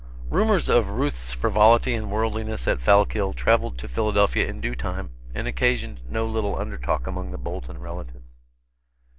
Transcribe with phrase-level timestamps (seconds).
[0.31, 5.47] Rumors of Ruth's frivolity and worldliness at Fallkill traveled to Philadelphia in due time, and
[5.47, 8.39] occasioned no little undertalk among the Bolton relatives.